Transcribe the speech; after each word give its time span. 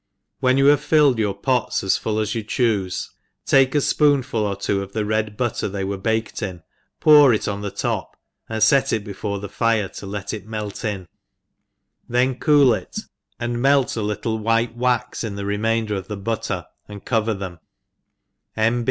When 0.39 0.57
you 0.57 0.65
have 0.65 0.81
filled 0.83 1.19
your 1.19 1.35
pots 1.35 1.83
as 1.83 1.95
full 1.95 2.17
as 2.17 2.33
you 2.33 2.43
choofe, 2.43 3.09
take 3.45 3.75
a 3.75 3.77
fpoonful 3.77 4.33
or 4.49 4.55
two 4.55 4.81
of 4.81 4.93
the 4.93 5.05
red 5.05 5.37
butter 5.37 5.69
they 5.69 5.83
were 5.83 5.99
baked 5.99 6.41
in, 6.41 6.63
pour 6.99 7.31
it 7.35 7.47
on 7.47 7.61
the 7.61 7.69
top, 7.69 8.17
and 8.49 8.63
fet 8.63 8.91
it 8.91 9.03
before 9.03 9.37
the 9.37 9.47
fire 9.47 9.87
to 9.89 10.07
let 10.07 10.33
it 10.33 10.47
melt 10.47 10.83
in, 10.83 11.07
then 12.09 12.39
cool 12.39 12.73
it, 12.73 12.97
and 13.39 13.61
melt 13.61 13.95
a: 13.95 14.01
little 14.01 14.37
E 14.39 14.41
white 14.41 14.69
I 14.69 14.71
Sm 14.71 14.73
THE 14.73 14.73
EXPERIENCED 14.73 14.79
white 14.81 15.05
vrix 15.11 15.23
in 15.23 15.35
the 15.35 15.45
remainder 15.45 15.93
of 15.93 16.07
the 16.07 16.17
butter, 16.17 16.65
and 16.87 17.05
cover 17.05 17.35
them,' 17.35 17.59
N. 18.57 18.79